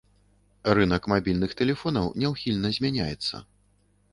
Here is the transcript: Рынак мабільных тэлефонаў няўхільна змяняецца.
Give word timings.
Рынак 0.77 1.03
мабільных 1.13 1.53
тэлефонаў 1.59 2.09
няўхільна 2.25 2.73
змяняецца. 2.79 3.35